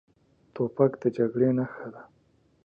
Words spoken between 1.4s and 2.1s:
نښه ده.